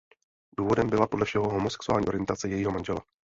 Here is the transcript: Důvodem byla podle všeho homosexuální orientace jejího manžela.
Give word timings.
Důvodem 0.57 0.89
byla 0.89 1.07
podle 1.07 1.25
všeho 1.25 1.49
homosexuální 1.49 2.07
orientace 2.07 2.49
jejího 2.49 2.71
manžela. 2.71 3.03